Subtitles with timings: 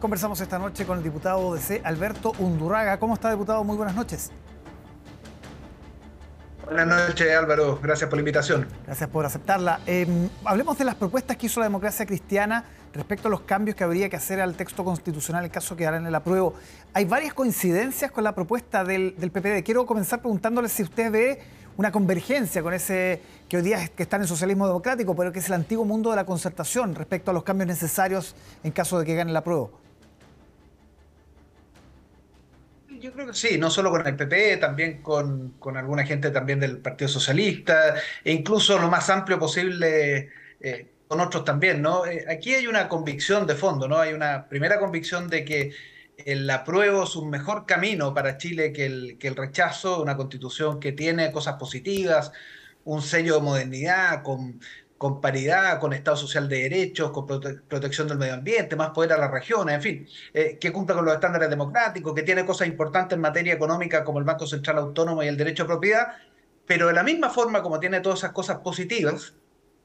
[0.00, 3.00] Conversamos esta noche con el diputado DC, Alberto Undurraga.
[3.00, 3.64] ¿Cómo está, diputado?
[3.64, 4.30] Muy buenas noches.
[6.64, 7.80] Buenas noches, Álvaro.
[7.82, 8.68] Gracias por la invitación.
[8.86, 9.80] Gracias por aceptarla.
[9.86, 12.64] Em, hablemos de las propuestas que hizo la democracia cristiana
[12.94, 16.06] respecto a los cambios que habría que hacer al texto constitucional en caso que en
[16.06, 16.54] el apruebo.
[16.94, 19.64] Hay varias coincidencias con la propuesta del, del PPD.
[19.64, 21.40] Quiero comenzar preguntándole si usted ve
[21.76, 25.40] una convergencia con ese que hoy día que está en el socialismo democrático, pero que
[25.40, 29.04] es el antiguo mundo de la concertación respecto a los cambios necesarios en caso de
[29.04, 29.87] que gane el apruebo.
[33.00, 36.78] Yo creo que sí, no solo con el PP, también con, alguna gente también del
[36.78, 40.30] Partido Socialista, e incluso lo más amplio posible
[40.60, 42.06] eh, con otros también, ¿no?
[42.06, 43.98] Eh, aquí hay una convicción de fondo, ¿no?
[43.98, 45.72] Hay una primera convicción de que
[46.16, 50.80] el apruebo es un mejor camino para Chile que el, que el rechazo, una constitución
[50.80, 52.32] que tiene cosas positivas,
[52.84, 54.60] un sello de modernidad, con
[54.98, 59.18] con paridad, con Estado social de derechos, con protección del medio ambiente, más poder a
[59.18, 63.14] las regiones, en fin, eh, que cumpla con los estándares democráticos, que tiene cosas importantes
[63.14, 66.08] en materia económica como el Banco Central Autónomo y el derecho a propiedad,
[66.66, 69.34] pero de la misma forma como tiene todas esas cosas positivas,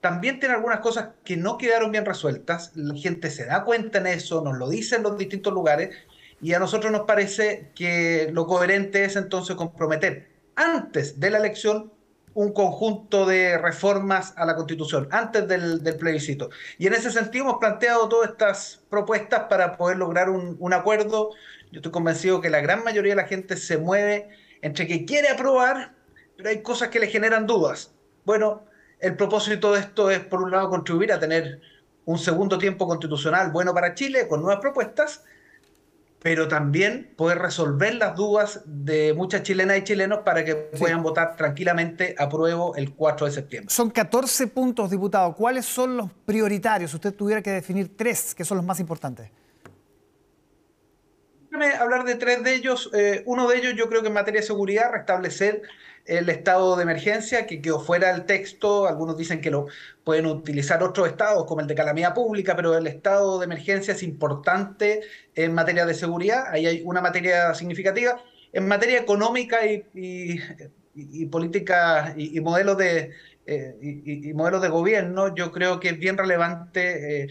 [0.00, 4.08] también tiene algunas cosas que no quedaron bien resueltas, la gente se da cuenta en
[4.08, 5.96] eso, nos lo dice en los distintos lugares,
[6.40, 11.92] y a nosotros nos parece que lo coherente es entonces comprometer antes de la elección
[12.38, 16.50] un conjunto de reformas a la Constitución antes del, plebiscito.
[16.78, 21.30] Y en ese sentido hemos planteado todas estas propuestas para poder lograr un, acuerdo.
[21.72, 24.28] Yo estoy convencido que la gran mayoría de la gente se mueve
[24.62, 25.96] entre que quiere aprobar,
[26.36, 27.92] pero hay cosas que le generan dudas.
[28.24, 28.66] Bueno,
[29.00, 31.60] el propósito de esto es, por un lado, contribuir a tener
[32.04, 35.24] un segundo tiempo constitucional bueno para Chile con nuevas propuestas,
[36.20, 41.36] pero también poder resolver las dudas de muchas chilenas y chilenos para que puedan votar
[41.36, 43.72] tranquilamente a prueba el 4 de septiembre.
[43.72, 45.34] Son 14 puntos, diputado.
[45.34, 46.92] ¿Cuáles son los prioritarios?
[46.92, 49.30] Usted tuviera que definir tres, que son los más importantes.
[51.66, 52.90] Hablar de tres de ellos.
[52.94, 55.62] Eh, uno de ellos yo creo que en materia de seguridad, restablecer
[56.04, 58.86] el estado de emergencia que quedó fuera del texto.
[58.86, 59.66] Algunos dicen que lo
[60.04, 64.02] pueden utilizar otros estados, como el de calamidad pública, pero el estado de emergencia es
[64.02, 65.00] importante
[65.34, 66.44] en materia de seguridad.
[66.50, 68.22] Ahí hay una materia significativa.
[68.52, 70.40] En materia económica y,
[71.26, 73.10] política y, modelos de,
[73.46, 77.24] eh, y, modelos de gobierno, yo creo que es bien relevante.
[77.24, 77.28] Eh,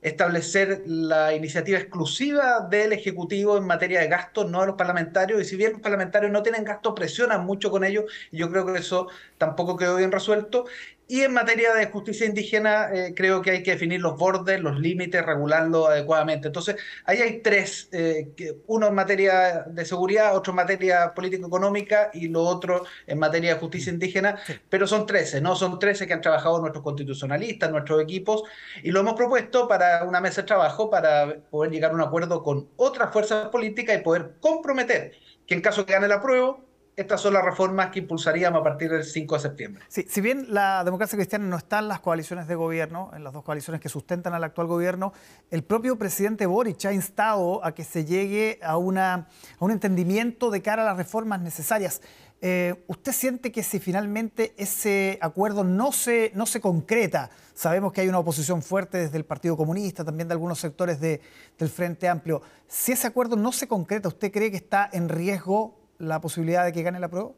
[0.00, 5.44] establecer la iniciativa exclusiva del Ejecutivo en materia de gastos, no de los parlamentarios, y
[5.44, 8.78] si bien los parlamentarios no tienen gastos, presionan mucho con ellos, y yo creo que
[8.78, 10.66] eso tampoco quedó bien resuelto.
[11.10, 14.78] Y en materia de justicia indígena, eh, creo que hay que definir los bordes, los
[14.78, 16.48] límites, regularlo adecuadamente.
[16.48, 16.76] Entonces,
[17.06, 18.28] ahí hay tres, eh,
[18.66, 23.60] uno en materia de seguridad, otro en materia político-económica y lo otro en materia de
[23.60, 24.38] justicia indígena,
[24.68, 25.56] pero son trece, ¿no?
[25.56, 28.42] Son trece que han trabajado nuestros constitucionalistas, nuestros equipos,
[28.82, 32.42] y lo hemos propuesto para una mesa de trabajo para poder llegar a un acuerdo
[32.42, 35.12] con otras fuerzas políticas y poder comprometer
[35.46, 36.58] que en caso que gane la prueba,
[36.98, 39.84] estas son las reformas que impulsaríamos a partir del 5 de septiembre.
[39.88, 43.32] Sí, si bien la democracia cristiana no está en las coaliciones de gobierno, en las
[43.32, 45.12] dos coaliciones que sustentan al actual gobierno,
[45.52, 49.26] el propio presidente Boric ha instado a que se llegue a, una, a
[49.60, 52.02] un entendimiento de cara a las reformas necesarias.
[52.40, 58.00] Eh, ¿Usted siente que si finalmente ese acuerdo no se, no se concreta, sabemos que
[58.00, 61.20] hay una oposición fuerte desde el Partido Comunista, también de algunos sectores de,
[61.58, 65.77] del Frente Amplio, si ese acuerdo no se concreta, ¿usted cree que está en riesgo
[65.98, 67.32] la posibilidad de que gane la prueba?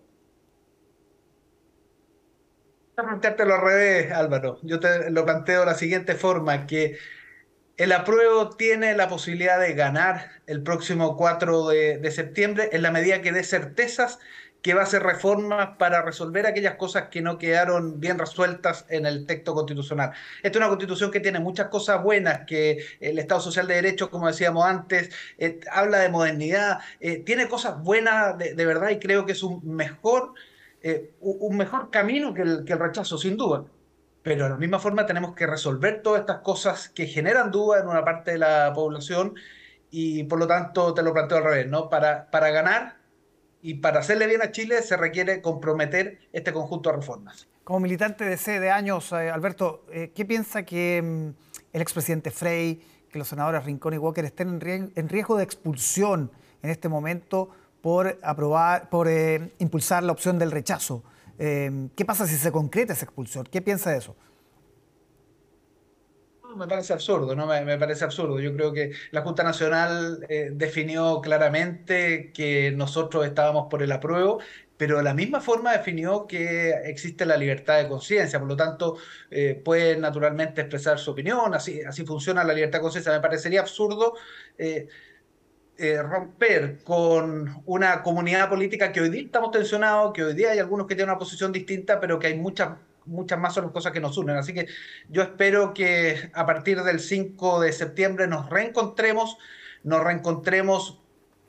[3.03, 4.59] planteártelo al revés, Álvaro.
[4.62, 6.98] Yo te lo planteo de la siguiente forma, que
[7.76, 12.91] el apruebo tiene la posibilidad de ganar el próximo 4 de, de septiembre en la
[12.91, 14.19] medida que dé certezas
[14.62, 19.06] que va a hacer reformas para resolver aquellas cosas que no quedaron bien resueltas en
[19.06, 20.12] el texto constitucional.
[20.43, 24.10] Esta es una constitución que tiene muchas cosas buenas, que el Estado Social de Derecho,
[24.10, 29.25] como decíamos antes, eh, habla de modernidad, eh, tiene cosas buenas de, verdad y creo
[29.25, 30.34] que es un mejor,
[30.82, 33.65] eh, un mejor camino que el, que el rechazo, sin duda.
[34.22, 37.88] Pero de la misma forma tenemos que resolver todas estas cosas que generan duda en
[37.88, 39.34] una parte de la población
[39.91, 41.89] y por lo tanto te lo planteo al revés, ¿no?
[41.89, 43.00] Para, para ganar
[43.62, 47.48] y para hacerle bien a Chile se requiere comprometer este conjunto de reformas.
[47.65, 51.28] Como militante de C de años, eh, Alberto, eh, ¿qué piensa que mm,
[51.72, 54.60] el expresidente Frey, que los senadores Rincón y Walker estén
[54.95, 56.30] en, riesgo de expulsión
[56.62, 61.04] en este momento por aprobar, por eh, impulsar la opción del rechazo?
[61.39, 63.48] ¿Qué pasa si se concreta esa expulsión?
[63.51, 64.15] ¿Qué piensa de eso?
[66.57, 67.47] Me parece absurdo, ¿no?
[67.47, 68.41] Me, parece absurdo.
[68.41, 74.41] Yo creo que la Junta Nacional eh, definió claramente que nosotros estábamos por el apruebo,
[74.77, 78.97] pero de la misma forma definió que existe la libertad de conciencia, por lo tanto,
[79.31, 83.13] eh, pueden naturalmente expresar su opinión, así, así funciona la libertad de conciencia.
[83.13, 84.15] Me parecería absurdo.
[84.59, 84.89] Eh,
[86.03, 90.87] romper con una comunidad política que hoy día estamos tensionados, que hoy día hay algunos
[90.87, 92.77] que tienen una posición distinta, pero que hay muchas
[93.07, 94.37] muchas más son las cosas que nos unen.
[94.37, 94.67] Así que
[95.09, 99.39] yo espero que a partir del 5 de septiembre nos reencontremos,
[99.83, 101.01] nos reencontremos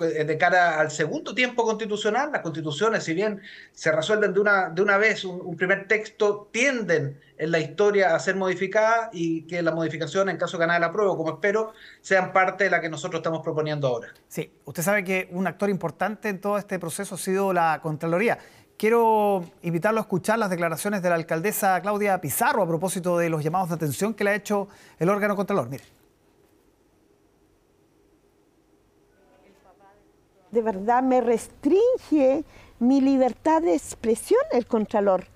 [0.02, 2.32] eh, de cara al segundo tiempo constitucional.
[2.32, 7.20] Las constituciones, si bien se resuelven de una, de una vez un, primer texto, tienden
[7.38, 10.92] en la historia a ser modificadas y que las modificaciones, en caso de ganar la
[10.92, 14.10] prueba, como espero, sean parte de la que nosotros estamos proponiendo ahora.
[14.28, 18.40] Sí, usted sabe que un actor importante en todo este proceso ha sido la Contraloría.
[18.82, 23.44] Quiero invitarlo a escuchar las declaraciones de la alcaldesa Claudia Pizarro a propósito de los
[23.44, 25.70] llamados de atención que le ha hecho el órgano Contralor.
[25.70, 25.84] Mire.
[30.50, 32.44] De verdad me restringe
[32.80, 35.28] mi libertad de expresión el Contralor.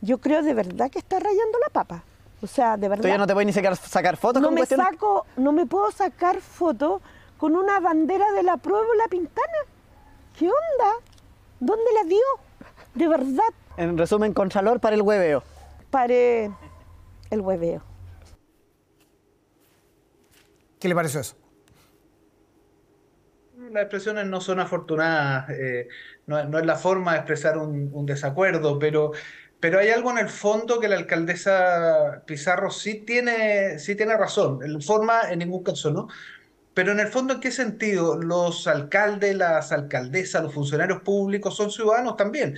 [0.00, 2.02] Yo creo de verdad que está rayando la papa.
[2.40, 3.02] O sea, de verdad.
[3.02, 5.90] ¿Tú ya no te puedes ni sacar, sacar fotos no me saco, No me puedo
[5.90, 7.02] sacar fotos
[7.36, 9.58] con una bandera de la prueba la pintana.
[10.38, 10.94] ¿Qué onda?
[11.60, 12.45] ¿Dónde la dio?
[12.96, 13.52] De verdad.
[13.76, 15.42] En resumen, Contralor para el hueveo.
[15.90, 17.82] Para el hueveo.
[20.80, 21.36] ¿Qué le pareció eso?
[23.70, 25.88] Las expresiones no son afortunadas, eh,
[26.26, 29.12] no, es la forma de expresar un, desacuerdo, pero,
[29.60, 34.62] pero hay algo en el fondo que la alcaldesa Pizarro sí tiene, sí tiene razón.
[34.62, 36.08] En forma, en ningún caso, ¿no?
[36.74, 38.20] Pero en el fondo, ¿en qué sentido?
[38.22, 42.56] Los alcaldes, las alcaldesas, los funcionarios públicos son ciudadanos también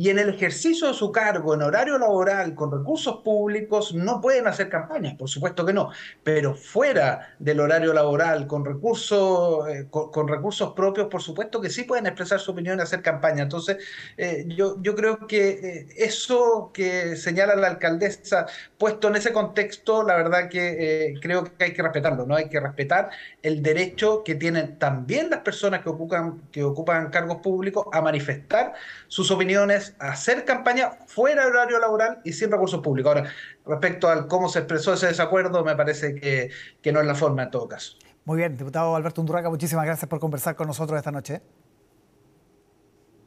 [0.00, 4.46] y en el ejercicio de su cargo, en horario laboral, con recursos públicos, no pueden
[4.46, 5.90] hacer campañas, por supuesto que no,
[6.24, 11.84] pero fuera del horario laboral, con recursos, eh, con, recursos propios, por supuesto que sí
[11.84, 13.42] pueden expresar su opinión y hacer campaña.
[13.42, 13.76] Entonces,
[14.16, 18.46] eh, yo, yo creo que eh, eso que señala la alcaldesa,
[18.78, 22.36] puesto en ese contexto, la verdad que creo que hay que respetarlo, ¿no?
[22.36, 23.10] Hay que respetar
[23.42, 28.72] el derecho que tienen también las personas que ocupan, que ocupan cargos públicos a manifestar
[29.08, 33.14] sus opiniones hacer campaña fuera del horario laboral y sin recursos públicos.
[33.14, 33.30] Ahora,
[33.66, 36.50] respecto al cómo se expresó ese desacuerdo, me parece que,
[36.80, 37.96] que no es la forma en todo caso.
[38.24, 41.42] Muy bien, diputado Alberto Undurraca, muchísimas gracias por conversar con nosotros esta noche.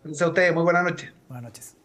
[0.04, 1.14] Gracias a ustedes, muy buenas noches.
[1.28, 1.83] Buenas noches.